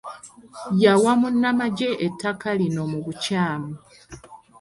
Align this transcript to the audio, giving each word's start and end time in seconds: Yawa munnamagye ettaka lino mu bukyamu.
Yawa 0.83 1.11
munnamagye 1.19 1.89
ettaka 2.07 2.47
lino 2.59 2.83
mu 2.91 2.99
bukyamu. 3.05 3.71